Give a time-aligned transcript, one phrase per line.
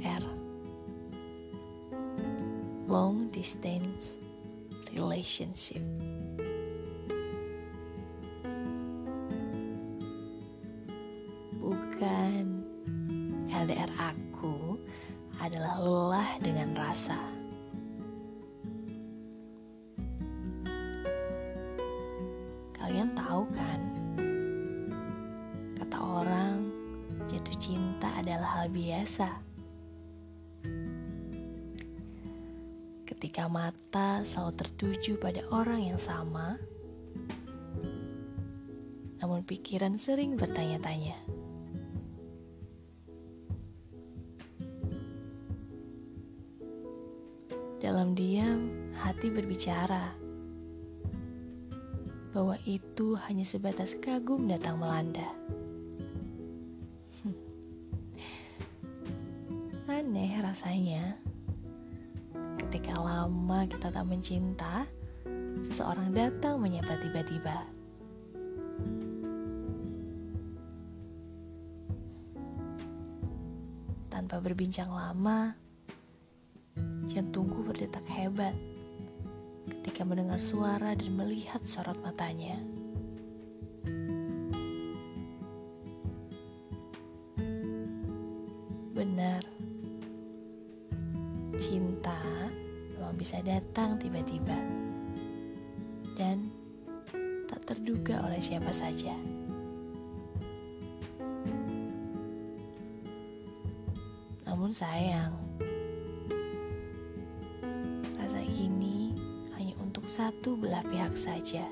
[0.00, 0.24] LDR
[2.88, 4.16] Long Distance
[4.96, 5.84] Relationship.
[11.60, 12.64] Bukan
[13.52, 14.80] LDR aku
[15.36, 17.20] adalah lelah dengan rasa.
[22.72, 23.80] Kalian tahu kan?
[25.76, 26.72] Kata orang
[27.28, 29.49] jatuh cinta adalah hal biasa.
[33.20, 36.56] Ketika mata selalu tertuju pada orang yang sama,
[39.20, 41.20] namun pikiran sering bertanya-tanya.
[47.84, 50.16] Dalam diam, hati berbicara
[52.32, 55.28] bahwa itu hanya sebatas kagum datang melanda.
[59.92, 61.20] Aneh rasanya
[62.80, 64.88] ketika lama kita tak mencinta,
[65.60, 67.68] seseorang datang menyapa tiba-tiba.
[74.08, 75.52] Tanpa berbincang lama,
[77.04, 78.56] jantungku berdetak hebat
[79.68, 82.56] ketika mendengar suara dan melihat sorot matanya.
[93.20, 94.56] Bisa datang tiba-tiba
[96.16, 96.48] dan
[97.44, 99.12] tak terduga oleh siapa saja.
[104.48, 105.36] Namun sayang,
[108.16, 109.12] rasa ini
[109.52, 111.68] hanya untuk satu belah pihak saja.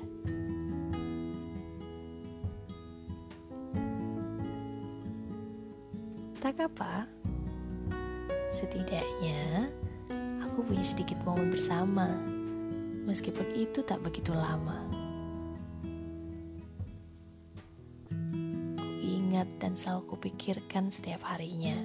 [6.37, 7.09] Tak apa,
[8.53, 9.73] setidaknya
[10.59, 12.19] aku punya sedikit momen bersama,
[13.07, 14.83] meskipun itu tak begitu lama.
[18.75, 21.79] Ku ingat dan selalu kupikirkan setiap harinya.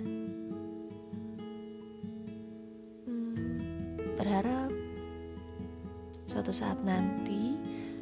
[3.07, 4.75] Hmm, berharap
[6.27, 7.55] suatu saat nanti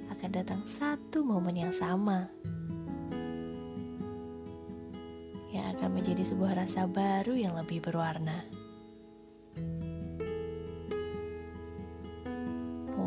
[0.09, 2.33] akan datang satu momen yang sama
[5.53, 8.62] yang akan menjadi sebuah rasa baru yang lebih berwarna.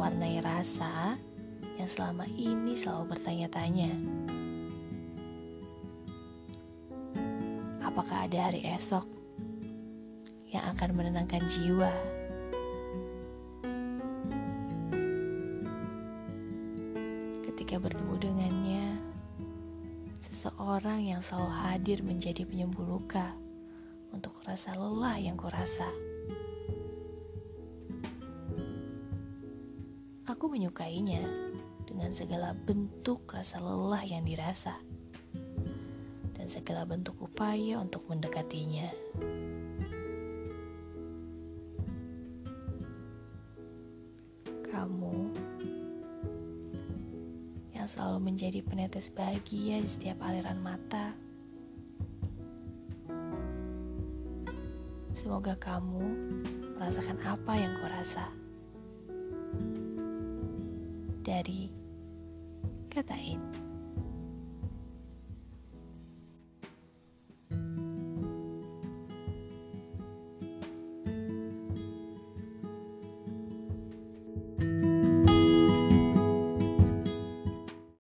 [0.06, 1.18] Mewarnai rasa
[1.82, 3.90] yang selama ini selalu bertanya-tanya.
[7.82, 9.02] Apakah ada hari esok
[10.54, 11.90] yang akan menenangkan jiwa?
[17.50, 19.02] Ketika bertemu dengannya,
[20.30, 23.34] seseorang yang selalu hadir menjadi penyembuh luka
[24.14, 25.90] untuk rasa lelah yang kurasa.
[25.90, 26.15] Aku
[30.56, 31.20] menyukainya
[31.84, 34.80] dengan segala bentuk rasa lelah yang dirasa
[36.32, 38.88] dan segala bentuk upaya untuk mendekatinya.
[44.72, 45.16] Kamu
[47.76, 51.12] yang selalu menjadi penetes bahagia di setiap aliran mata.
[55.12, 56.04] Semoga kamu
[56.80, 58.32] merasakan apa yang kurasa.
[61.26, 61.74] Dari
[62.94, 63.42] Katain.